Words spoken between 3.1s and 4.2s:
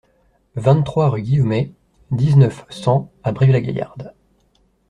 à Brive-la-Gaillarde